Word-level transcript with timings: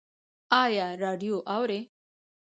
ایا 0.63 0.87
راډیو 1.03 1.35
اورئ؟ 1.55 1.81